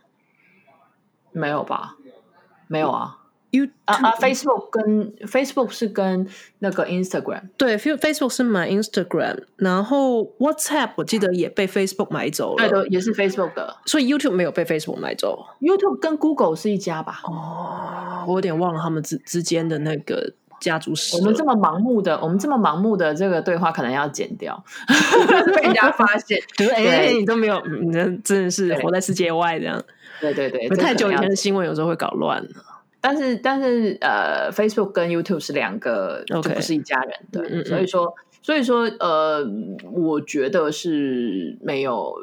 [1.34, 1.96] 没有吧？
[2.72, 3.18] 没有啊
[3.50, 6.26] ，You 啊啊，Facebook 跟 Facebook 是跟
[6.60, 16.56] 那个 Instagram，对，Facebook 是买 Instagram，然后 WhatsApp 我记得也被 Facebook 买走了，对的，也是 Facebook 的，所以 YouTube 没有被 Facebook 买走，YouTube 跟 Google
[16.56, 17.20] 是一家吧？
[17.24, 21.18] 哦，我有点忘了他们之之间的那个家族史。
[21.18, 24.64] 我们这么盲目的，我们这么盲目的这个对话可能要剪掉，
[25.54, 26.40] 被人家发现，
[26.74, 27.92] 哎，你都没有，你
[28.24, 29.84] 真的是活在世界外这样。
[30.22, 32.48] 对对对，太久以前的新闻有时候会搞乱了。
[33.00, 37.12] 但是但是呃，Facebook 跟 YouTube 是两个，就不是一家人。
[37.32, 39.44] 对，所以说所以说呃，
[39.92, 42.14] 我觉得是没有，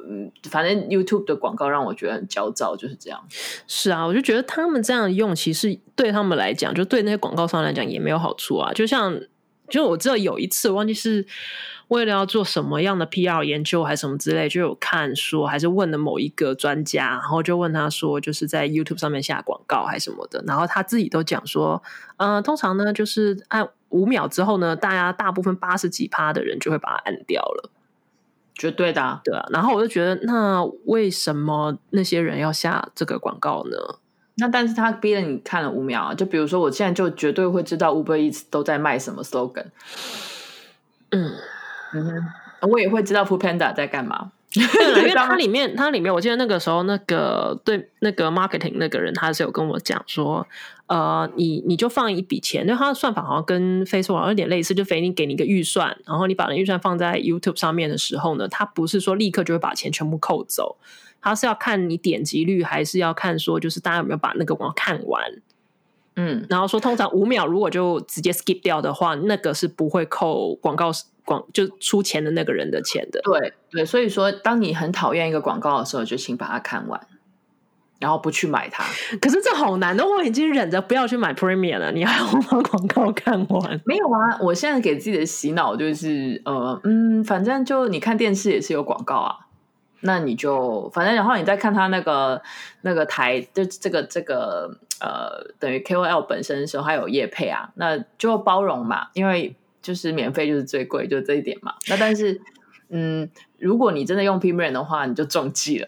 [0.49, 3.19] 反正 YouTube 的广告让我觉得很焦躁，就是这样。
[3.67, 8.71] 是啊，我就觉得他们这样用，其实对他们来讲，就对那些广告商来讲也没有好处啊。
[8.71, 9.19] 就像，
[9.69, 11.25] 就我知道有一次，我忘记是。
[11.89, 21.81] 为了要做什么样的 PR 研究还是什么之类，就有看说还是问了某一个专家，然后就问他说，就是在 YouTube 上面下广告还是什么的，然后他自己都讲说，
[22.17, 27.71] 嗯，通常呢就是按五秒之后呢，大家大部分八十几趴的人就会把它按掉了，
[28.53, 29.47] 绝对的，对啊。
[29.49, 33.97] 然后我就觉得，那为什么那些人要下这个广告呢？
[34.39, 39.65] 那但是他逼了你看了五秒啊，就比如说我现在就绝对会知道 Uber Eats 都在卖什么 slogan，
[41.11, 41.33] 嗯。
[41.91, 44.61] 嗯哼，我也会知道 Food Panda 在干嘛， 因
[45.03, 50.45] 为它里面，它里面，我记得那个时候，那个对那个 marketing 那个人，他是有跟我讲说，
[50.85, 60.77] 呃，你你就放一笔钱，因为他的算法好像跟 Facebook 有点类似，就给你给你一个预算，然后你把那预算放在 YouTube 上面的时候呢，他不是说立刻就会把钱全部扣走，
[61.21, 65.23] 他是要看你点击率，还是要看说就是大家有没有把那个广告看完，
[66.15, 70.91] 嗯，然后说通常五秒如果就直接 skip 掉的话，那个是不会扣广告。
[71.25, 76.99] 广就出钱的那个人的钱的，对对，所以说，当你很讨厌一个广告的时候，就请把它看完，
[77.99, 78.83] 然后不去买它。
[79.21, 83.79] 可是这好难的，我已经忍着不要去买 Premium 了，你还要把广告看完？
[83.85, 89.35] 没有啊，我现在给自己的洗脑就是，呃嗯，反正就你看电视也是有广告啊，
[90.01, 92.41] 那你就反正然后你再看他那个
[92.81, 99.55] 那个台，就这个这个呃，等于 KOL 本身的时候，还有业配啊，那就包容嘛，因为。
[99.81, 101.73] 就是免费就是最贵，就这一点嘛。
[101.87, 102.39] 那但是，
[102.89, 103.27] 嗯，
[103.59, 105.87] 如果你真的用 Premium 的话，你就中计了。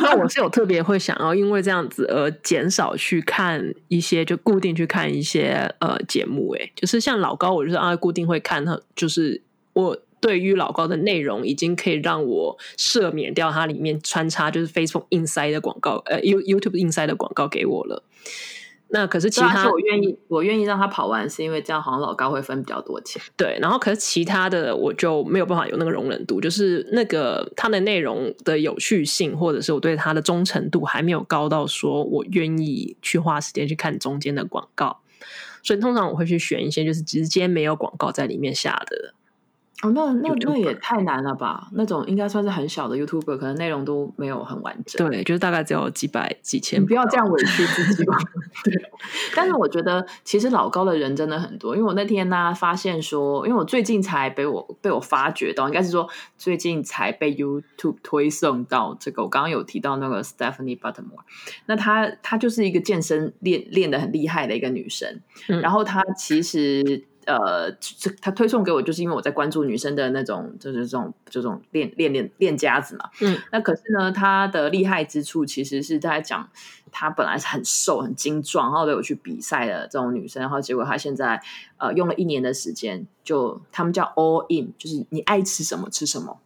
[0.00, 6.54] 那我是有特别会想要因为这样子而减少去看一些，就固定去看一些呃节目。
[6.56, 18.02] 哎，就是像老高，我就是啊固定会看他，就是我对于老高的内容已经可以让我赦免掉它里面穿插就是 Facebook Inside 的广告，呃，You YouTube Inside 的广告给我了。
[18.88, 23.20] 那可是其他我愿意，我愿意让他跑完，是因为这样好像老高会分比较多钱。
[23.36, 35.00] 对，然后可是其他的我就没有办法有那个容忍度，就是那个它的内容的有趣性，或者是我对它的忠诚度还没有高到说我愿意去花时间去看中间的广告，
[35.64, 39.14] 所以通常我会去选一些就是直接没有广告在里面下的。
[39.82, 41.68] 哦，那那那也太难了吧？
[41.72, 45.06] 那种应该算是很小的 YouTuber，可能内容都没有很完整。
[45.06, 46.80] 对，就是大概只有几百几千。
[46.80, 48.16] 你不要这样委屈自己吧。
[48.64, 48.72] 对，
[49.34, 56.08] 但是我觉得其实老高的人真的很多，因为我那天呢、发现说，因为我最近才被我被我发掘到，应该是说
[56.38, 59.24] 最近才被 YouTube 推送到这个。
[59.24, 61.20] 我刚刚有提到那个 Stephanie Buttermore，
[61.66, 67.04] 那她她就是一个健身练练的很厉害的一个女生，嗯然后她其实。
[67.26, 73.10] 呃，这她推送给我，就是因为我在关注女生的那种，就是这种这种练练练练家子嘛。
[73.20, 76.48] 嗯，那可是呢，她的厉害之处其实是在讲，
[76.90, 81.42] 她本来是很瘦很精壮，然后都有去比赛的这种女生，然后结果她现在
[81.78, 86.38] 呃用了一年的时间，就他们叫 all in，就是你爱吃什么吃什么，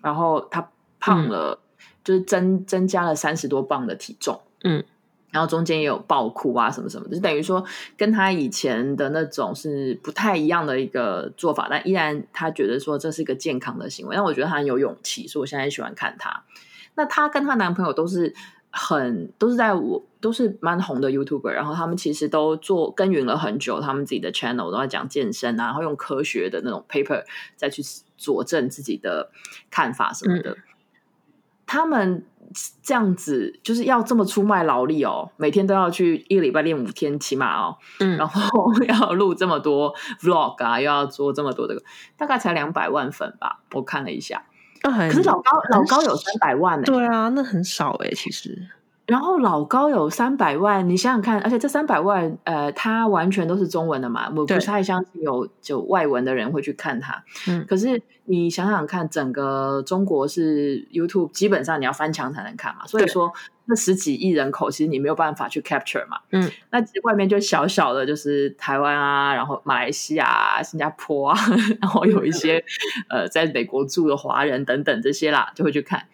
[0.00, 1.58] 然后她胖了，
[2.04, 4.40] 就是增增加了三十多磅的体重。
[4.62, 4.84] 嗯。
[5.30, 7.64] 然后中间也有爆哭啊，什么什么的，就等于说
[7.96, 14.16] 跟他以前的那种是不太一样的一个做法，但依然他觉得说这是一个健康的行为。
[14.16, 16.42] 但我觉得他很有勇气，所以我现在很喜欢看他。
[16.96, 18.34] 那她跟她男朋友都是
[18.70, 27.24] 很都是在我都是蛮红的 YouTuber，然后他们其实都做耕耘了很久，他们自己的 channel 都在讲健身啊，然后用科学的那种 paper
[27.56, 27.82] 再去
[28.18, 29.30] 佐证自己的
[29.70, 30.56] 看法什么的。
[31.66, 32.24] 他们
[32.82, 41.82] 这样子就是要这么出卖劳力哦，每天都要去一个礼拜练五天起码哦，嗯然后 要录这么多 vlog 啊，又要做这么多这个，
[42.16, 44.42] 大概才两百万粉吧，我看了一下。
[44.82, 48.68] 可可是老高老高有三百万呢、对啊，那很少哎、其实。
[49.10, 57.24] 然后老高有三百万，你想想看，而且这三百万，呃，他完全都是中文的嘛，我不对太相信有就外文的人会去看他。
[57.48, 63.32] 嗯可是你想想看，整个中国是 YouTube，基本上你要翻墙才能看嘛，所以对说
[63.64, 66.18] 那十几亿人口，其实你没有办法去 capture 嘛。
[66.30, 71.38] 嗯，那其实外面就小小的，就是台湾啊，然后马来西亚、啊、新加坡啊，
[71.82, 72.64] 然后有一些
[73.08, 76.06] 呃在美国住的华人等等这些啦，就会去看。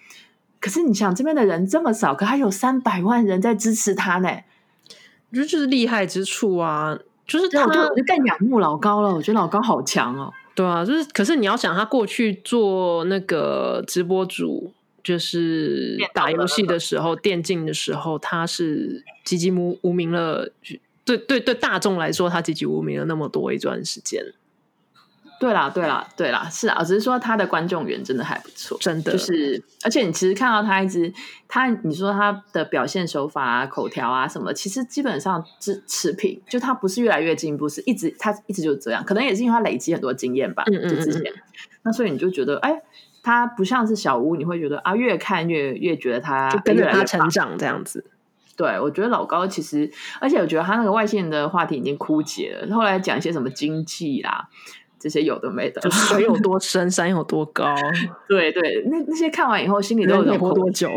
[0.60, 4.28] 可是你想，这边的人这么少，可还有三百万人在支持他呢，
[5.30, 9.14] 我觉得就是厉害之处啊，就是他我就我就更仰慕老高了。
[9.14, 10.32] 我觉得老高好强哦。
[10.54, 14.72] 对啊，就是可是你要想，他过去做那个直播主，
[15.04, 20.50] 就是打游戏的时候、电竞的时候，他是籍籍无无名了。
[21.04, 24.24] 对对对，大众来说，他籍籍无名了那么多一段时间，
[25.38, 31.12] 对啦，对啦，对啦，是啊，只是说他的观众缘真的还不错，真的就是，而且你其实看到他一直
[31.46, 41.33] 他，你说他的表现手法啊、口条啊什么的，其实基本上是持平，就他不是越来越进步，是一直他一直就是这样，可能也是因为他累积很多经验吧，嗯嗯嗯就之前，
[41.83, 42.81] 那所以你就觉得，哎，
[43.22, 48.05] 他不像是小屋，你会觉得啊，越看越越觉得他就跟着他成长这样子。
[48.57, 52.75] 对，我觉得老高其实，而且我觉得他那个外线的话题已经枯竭了。
[52.75, 54.49] 后来讲一些什么经济啦，
[54.98, 57.74] 这些有的没的就，水有多深，山有多高，
[58.28, 60.90] 对对，那那些看完以后，心里都有人可以种空活多久？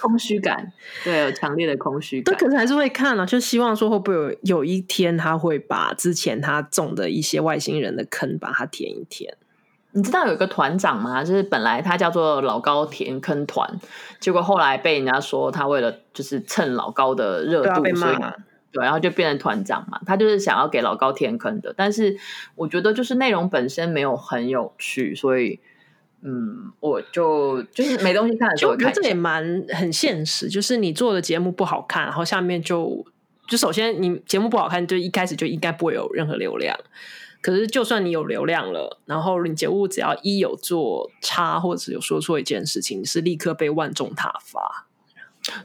[0.00, 2.44] 空虚感，对，有强烈的空虚但感。
[2.44, 9.34] 可是还是会看啊，就希望说会不会有有一天他会把之前他种的一些外星人的坑把它填一填。
[9.92, 11.24] 你知道有一个团长吗？
[11.24, 13.68] 就是本来他叫做老高填坑团，
[14.20, 18.36] 结果后来被人家说他为了就是蹭老高的热度，对啊
[18.72, 20.00] 对，然后就变成团长嘛。
[20.06, 22.16] 他就是想要给老高填坑的，但是
[22.54, 25.60] 我觉得就是内容本身没有很有趣，所以
[26.22, 33.04] 嗯，我就就是没东西看的时就我觉得这也蛮很现实，就是你做的节目不好看，然后下面就
[33.48, 36.78] 就首先你节目不好看，就一开始就应该不会有任何流量。
[37.42, 44.88] 可是就算你有流量了，然后你节目只要一有做差，或者是有说错一件事情，你是立刻被万众挞伐。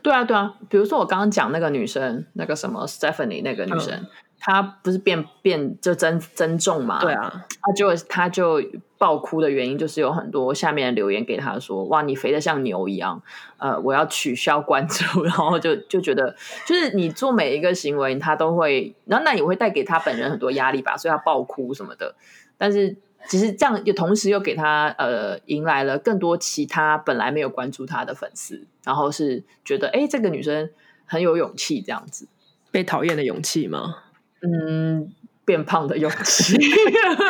[0.02, 7.00] 对啊，对啊，比如说我刚刚讲那个女生，那个什么 Stephanie 那个女生，嗯她不是变变就增增重嘛？
[7.00, 8.62] 对，啊，她就她就
[8.98, 13.22] 爆哭的原因就是有很多下面的留言给她说，哇，你肥的像牛一样，
[13.58, 16.36] 呃，我要取消关注， 然后就就觉得
[16.68, 22.14] 就是你做每一个行为，她都会，然后那也会带给她本人很多压力吧，所以她爆哭什么的，
[22.58, 22.96] 但是。
[23.28, 30.70] 其实这样，又同时又给她呃迎来了更多其他本来没有关注她的粉丝，然后是觉得哎，诶这个女生
[31.06, 32.28] 很有勇气这样子，
[32.72, 34.04] 被讨厌的勇气吗？
[34.42, 35.12] 嗯，
[35.44, 36.56] 变胖的勇气，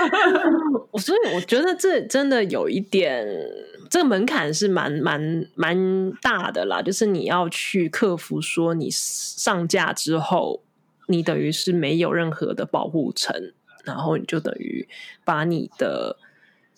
[0.92, 3.26] 我所以我觉得这真的有一点，
[3.90, 6.82] 这个门槛是蛮蛮蛮大的啦。
[6.82, 10.62] 就是你要去克服说你上架之后
[11.08, 13.54] 你等于是没有任何的保护层，
[13.86, 14.88] 然后你就等于
[15.24, 16.18] 把你的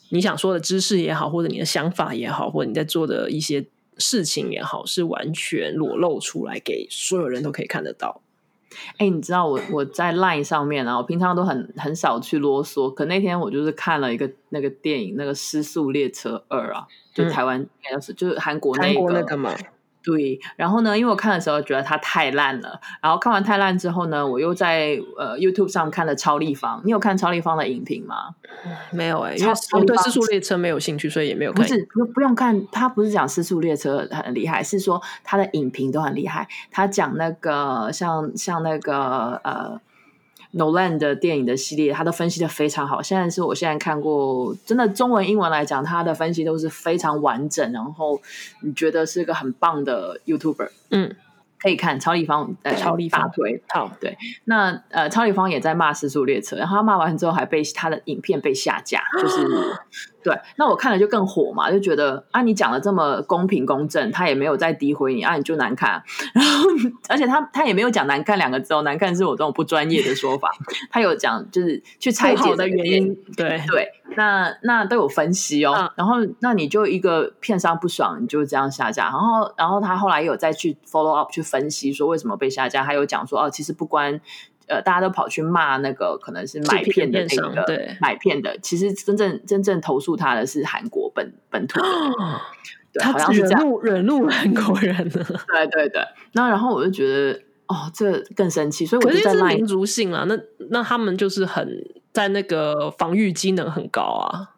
[0.09, 3.65] 你想说的知识也好，或者你的想法也好，或者你在做的一些
[3.97, 8.21] 事情也好，是完全裸露出来给所有人都可以看得到。
[8.97, 17.65] 哎，你知道我我在 Line 上面啊，我平常都很很少去啰嗦，可那天我就是看了一个那个电影，那个《失速列车二》啊，就台湾
[18.15, 19.55] 就是韩国那个那个嘛。
[20.07, 26.81] 对，然后呢，因为我看的时候觉得它太烂了，然后看完太烂之后呢，我又在呃 YouTube 上看了超立方。
[26.85, 28.33] 你有看超立方的影评吗？
[28.91, 31.61] 没有哎，因为我对失速列车没有兴趣，所以也没有看。
[31.61, 36.47] 不是不不用看，他不是讲失速列车很厉害，是说他的影评都很厉害。
[36.71, 39.81] 他讲那个像像那个呃。
[40.53, 43.01] Nolan 的电影的系列，他都分析的非常好。
[43.01, 47.71] 现在是我现在看过，真的中文、英文来讲，他的分析都是非常完整。
[47.71, 48.21] 然后
[48.61, 51.15] 你觉得是一个很棒的 YouTuber，嗯。
[51.59, 54.17] 可以看超立方，呃，超立方推好对。
[54.45, 59.47] 那呃，超立方也在骂《失速列车》，然后他骂完之后还被他的影片被下架，就是
[60.23, 60.37] 对。
[60.57, 66.03] 那我看了就更火嘛，就觉得啊，你讲的这么公平公正，他也没有在诋毁你啊，你就难看。
[66.33, 66.69] 然后
[67.09, 70.49] 而且他他也没有讲难看两个字哦，难看是我这种不专业的说法。
[70.91, 73.91] 他有讲就是去拆解的原因，对对。
[74.17, 75.91] 那那都有分析哦。
[75.95, 79.05] 然后那你就一个片商不爽，你就这样下架。
[79.05, 81.47] 然后然后他后来有再去 follow up 去。
[81.47, 84.19] 分析说为什么被下架，还有讲说哦，其实不关
[84.67, 91.87] 呃，大家都跑去骂那个可能是买片的那个对买片的，其实真正真正投诉他的是韩国本本土的，
[92.91, 95.23] 对，好像是这样惹怒韩国人了。
[95.47, 96.01] 对对对，
[96.33, 100.37] 那然后我就觉得哦，这更生气，所以我就在是民族性啊，那
[100.69, 101.65] 那他们就是很
[102.17, 104.55] 在那个防御机能很高啊，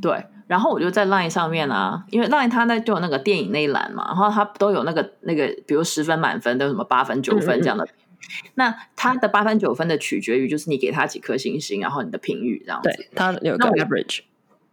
[0.00, 0.26] 对。
[0.46, 7.88] 然后我就在 Line 上面啊，因为 Line 它那就有那个电影那一栏嘛，然后它都有那个那个，比如十分满分都有什么八分九分这样的。
[8.54, 12.88] 那它的八分九分的取决于就是你给他几颗星星，然后你的评语这样子。
[12.90, 14.20] 对，它有个 average。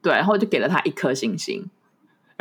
[0.04, 1.68] 对，然后就给了他一颗星星。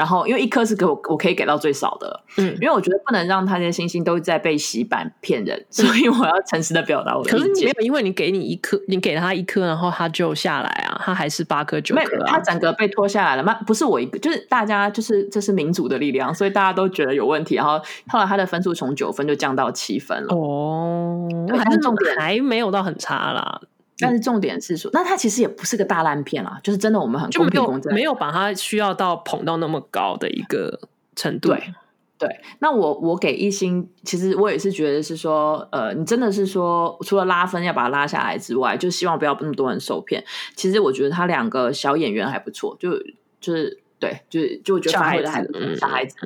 [0.02, 7.30] 然后，因为一颗是给我，我可以给到最少的，嗯，因为我觉得不能让他这些星星都在被洗版骗人，所以我要诚实的表达我的。
[7.30, 13.54] 可是你没有，因为你给你一颗，你给了他一颗，然后他就下来啊，他还是八颗九颗，他整个被拖下来了嘛？
[13.64, 17.54] 不是我一个，就是大家，就是这是民主的力量，所以大家都觉得有问题。
[17.54, 20.34] 然后后来他的分数从九分就降到七分了。
[20.34, 23.60] 哦，还是重点还没有到很差啦。
[24.02, 30.80] 但是重点是说，那它其实也不是个大烂片啊，就是真的我们很公平公正，没有把它需要到捧到那么高的一个
[31.14, 31.48] 程度。
[31.48, 31.72] 对
[32.18, 40.22] 对，那我我给一星，其实我也是觉得是说，呃，你真的是说，除了拉分要把它拉下来之外，就希望不要那么多人受骗。
[40.54, 42.92] 其实我觉得他两个小演员还不错，就
[43.40, 45.44] 就是对，就是就我觉得发挥的还
[45.76, 46.16] 小孩子。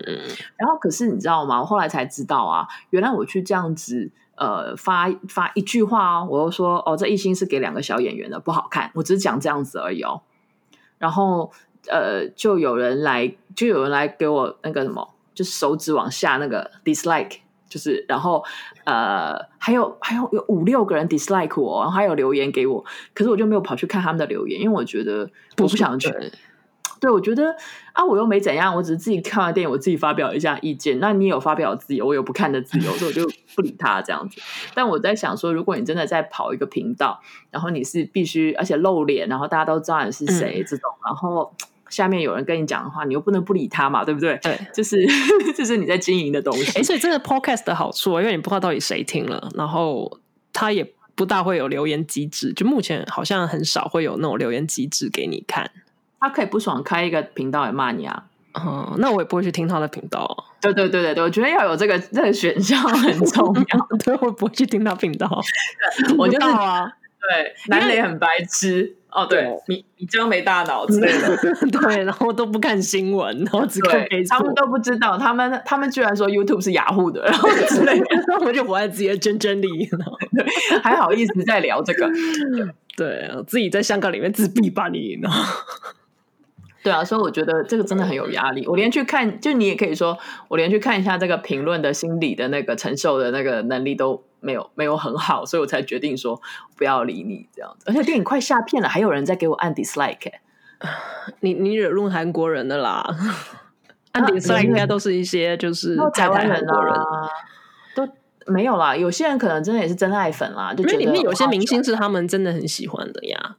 [0.57, 1.61] 然后可是你知道吗？
[1.61, 4.11] 我后来才知道啊，原来我去这样子。
[4.37, 8.91] 呃，发发一句话哦，我又说哦，这一星是给两个小演员的，不好看。
[8.95, 10.21] 我只是讲这样子而已哦。
[10.99, 11.51] 然后
[11.89, 18.45] 呃，就有人来，就有人来给我那个什么，就是手指往下那个 dislike，就是然后
[18.85, 22.85] 呃，还有还有有五六个人 dislike 我，然后还有留言给我，
[23.15, 26.13] 可是我就没有跑去看他们的留言，因为我觉得我不想去。
[27.01, 27.55] 对，我觉得
[27.93, 30.99] 啊，我又没怎样，我只是自己看完电影，我自己发表一下意见。
[30.99, 34.41] 那你有发表自由，我有不看的自由，所以我就 不理他这样子。
[34.75, 37.21] 但我在想说，如果你真的在跑一个频道，
[37.51, 41.55] 然后你是必须而且露脸，然后大家都知道你是谁这种，然后
[41.89, 44.39] 下面有人跟你讲的话，你又不能不理他嘛，对不对？
[44.43, 44.97] 对，就是
[45.57, 46.79] 这是你在经营的东西。
[46.79, 50.19] 哎，所以这个 podcast 的好处，因为你不知道到底谁听了，然后
[50.53, 55.71] 他也不大会有留言机制，就目前好像很少会有那种留言机制给你看。
[56.27, 58.25] 他可以不爽开一个频道来骂你啊，
[58.55, 60.45] 哦，那我也不会去听他的频道。
[60.61, 63.87] 对对对对对，我觉得要有这个这个选项很重要。
[64.05, 65.29] 对，我不会去听他频道。
[66.19, 66.85] 我就是啊，
[67.21, 71.37] 对，男雷很白痴哦，对，你你这样没大脑之类的，
[71.71, 78.07] 对，然后都不看新闻，然后只看他们都不知道，他们他们居然说 YouTube 是雅虎的，然后之类的，
[78.45, 79.89] 我就活在自己的真真里，
[80.83, 82.11] 还好意思在聊这个？
[82.97, 85.29] 对，自己在香港里面自闭吧你呢？
[86.87, 88.65] 对啊，所以我觉得这个真的很有压力。
[88.69, 90.17] 我连去看，就你也可以说，
[90.47, 96.41] 我连去看一下这个评论的心理的那个承受的那个能力都没有，没有很好，所以我才决定说
[96.77, 97.87] 不要理你这样子。
[97.89, 100.31] 而且电影快下片了，还有人在给我按 dislike，
[101.41, 103.05] 你你惹怒韩国人的啦？
[104.13, 107.29] 按 dislike 应该都是一些就是台湾人啊，
[107.97, 108.09] 都
[108.47, 108.95] 没有啦。
[108.95, 113.57] 有些人可能真的也是真爱粉啦，就觉得里面有些明星是他们真的很喜欢的呀。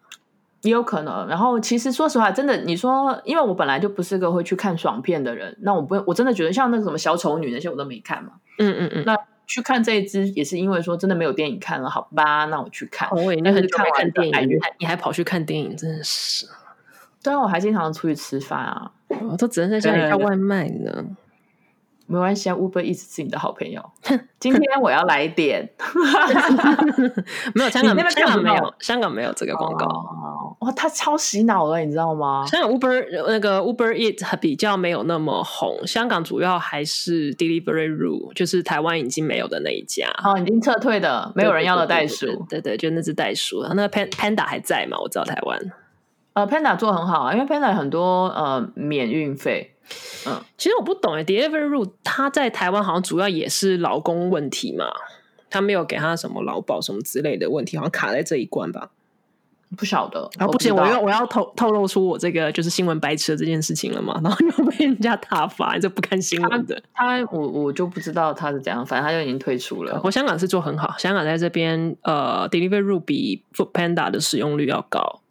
[0.62, 13.08] 也有可能，然后其实说实话，真的，你说，因为我本来就不是个会去看爽片的人，那我不，我真的觉得像那个什么小丑女那些我都没看嘛，嗯嗯嗯，那去看这一支也是因为说真的没有电影看了，好吧，那我去看。
[13.10, 16.48] 很久没看完电影，还你还你还跑去看电影，真的是，
[17.24, 18.92] 对啊，我还经常出去吃饭啊，
[19.30, 21.06] 我都只能在家里叫外卖呢。
[22.10, 23.84] 没关系啊，Uber 一直是你的好朋友。
[24.40, 25.70] 今天我要来点
[27.54, 29.86] 没有香港香港没有香港没有这个广告。
[29.86, 32.46] 哦，哇，他超洗脑了，你知道吗？
[32.48, 40.08] 香港 Uber 那个 Uber Eat 比较没有那么红，香港主要还是 Delivery Room，就是台湾已经没有的那一家。
[40.24, 42.26] 哦，已经撤退的，没有人要的袋对鼠。
[42.50, 43.62] 对对对，就那只袋鼠。
[43.62, 44.98] 然后那 Panda 还在嘛？
[45.00, 45.60] 我知道台湾。
[46.34, 49.74] 呃，Panda 做很好啊，因为 Panda 很多呃免运费。
[50.26, 54.86] 嗯，其实我不懂哎，Delivery Rule 它在台湾好像主要也是劳工问题嘛，
[55.50, 58.90] 他没有给他什么劳保什么之类的问题，好像卡在这一关吧。
[59.76, 60.30] 不晓得。
[60.38, 66.82] 啊，不行，我要我要透透露出我这个就是新闻白痴的这件事情了嘛， 然后又被人家打发，这不看新闻的。
[66.94, 70.00] 他，我我就不知道他是怎样，反正他就已经退出了。
[70.06, 75.22] 我香港是做很好，香港在这边呃，Delivery 比 Food Panda 的使用率要高。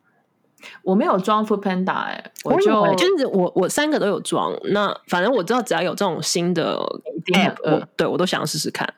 [0.83, 6.79] 我没有装 Food Panda，哎、我就就是我我三个都有装，那反正我知道只要有这种新的
[7.35, 8.93] app，饿我对我都想要试试看。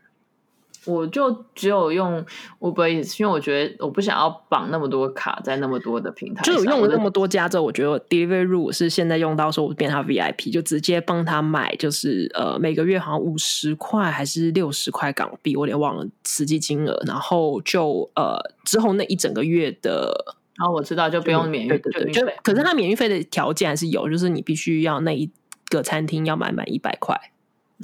[0.84, 2.24] 我就只有用
[2.60, 6.54] Uber Eats，因为我觉得我不想要绑那么多卡在那么多的平台上。
[6.54, 16.98] 就我用了那么多家之后，我觉得 Deliveroo 是现在用到说我变他 VIP，就直接帮他买，就是呃每个月好像五十块还是六十块港币，我有点忘了实际金额。
[17.06, 25.30] 然后就呃之后那一整个月的然后我知道就不用免运，对对对，就可是它免运费的条件还是有，就是你必须要那一
[25.70, 27.16] 个餐厅要买满一百块。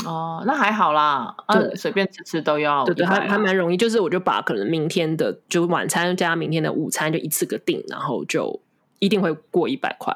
[0.05, 8.61] 哦，那还好啦，啊对，随便吃吃都要对对，还啊还蛮容易，就是我就把可能明天的就晚餐加明天的午餐就一次个定，然后就
[8.99, 10.13] 一定会过一百块。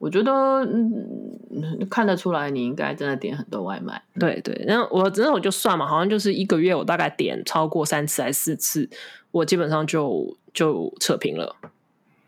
[0.00, 0.32] 我觉得
[0.64, 4.02] 嗯，看得出来你应该真的点很多外卖。
[4.18, 8.88] 对对，然后我真的我就算嘛，好像就是一个月我大概点超过三次还是四次，
[9.30, 11.54] 我基本上就就扯平了，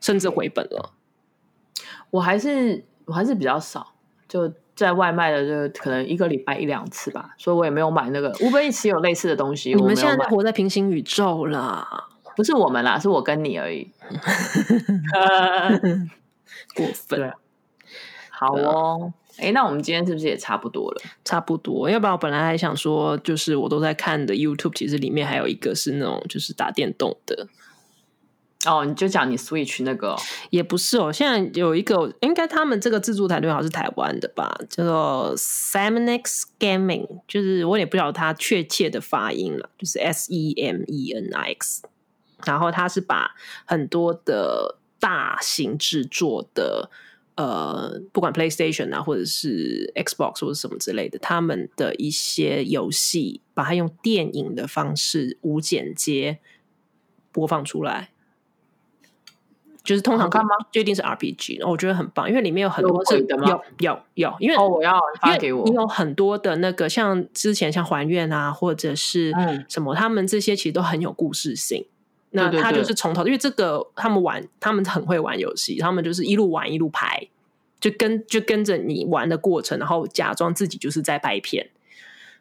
[0.03, 0.93] 甚至回本了。
[2.11, 3.95] 我还是我还是比较少，
[4.29, 9.73] 就在外卖的就可能一个礼拜一两次吧，所以我也没有买那个 Uber Eats 有类似的东西。
[9.73, 11.89] 你们现在活在平行宇宙啦，
[12.37, 13.91] 不是我们啦，是我跟你而已。
[16.77, 17.33] 过分。
[18.51, 21.03] 对好哦，哎，那我们今天是不是也差不多了？
[21.25, 27.47] 差不多，要不然我本来还想说，就是我都在看的 YouTube，其实里面还有一个是那种就是打电动的，
[28.67, 30.17] 哦，你就讲你 Switch 那个哦
[30.51, 31.13] 也不是哦。
[31.13, 41.83] 现在有一个，应该他们这个自助团队好像是台湾的吧，叫做 Semenix Gaming，就是我也不晓得它确切的发音了，就是 S E M E N I X。
[42.45, 46.91] 然后它是把很多的大型制作的，
[47.35, 56.39] 呃，不管 PlayStation 啊，或者是 Xbox 或者什么之类的，他们的一些游戏，把它用电影的方式无剪接
[57.33, 58.11] 播放出来。
[59.83, 60.51] 就是通常看吗？
[60.71, 65.73] 就一定是 RPG，然后我觉得很棒，因为里面有很多是有鬼的吗有有有，因为哦，我要发给我你。
[65.75, 71.85] 有很多的那个，像之前像还愿啊，或者是嗯什么，他们这些其实都很有故事性。
[72.33, 77.29] 那他就是从头，因为这个他们玩，他们很会玩游戏，他们就是一路玩一路拍，
[77.79, 81.71] 就跟就跟着你玩的过程，然后假装自己就是在拍片，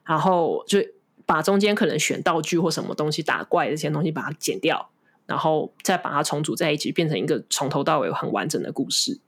[0.05, 0.79] 然后就
[1.25, 4.89] 把中间可能选道具或什么东西打怪这些东西把它剪掉，
[5.25, 9.19] 然后再把它重组在一起，变成一个从头到尾很完整的故事。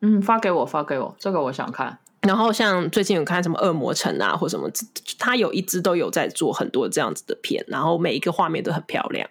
[0.00, 1.98] 嗯，发给我，发给我，这个我想看。
[2.22, 4.70] 然后像最近有看什么《恶魔城》啊，或什么，
[5.18, 9.28] 他有一支都有在做很多这样子的片，然后每一个画面都很漂亮。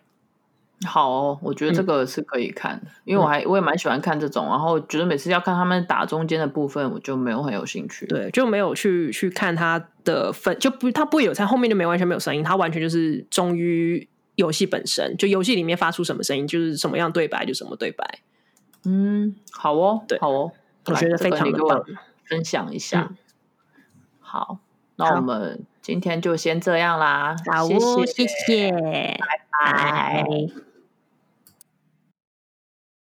[0.86, 8.06] 好哦，我觉得这个是可以看的，因为我还我也蛮喜欢看这种，然后觉得每次要看他们打中间的部分，我就没有很有兴趣。
[8.08, 18.20] 对，就没有去去看他的分，就不他不会有在后面就没完全没有声音，他完全就是忠于游戏本身，就游戏里面发出什么声音，就是什么样对白就什么对白。
[18.86, 20.52] 嗯，好哦，对好哦，
[20.88, 21.84] 我觉得非常棒
[22.26, 23.08] 分享一下。
[23.12, 23.18] 嗯
[24.20, 24.60] 好，
[24.96, 30.24] 那我们今天就先这样啦，好谢哦，谢，谢谢，拜拜。
[30.24, 30.71] 拜。